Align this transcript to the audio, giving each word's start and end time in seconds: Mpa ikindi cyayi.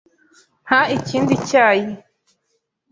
Mpa 0.65 0.79
ikindi 0.97 1.33
cyayi. 1.47 1.91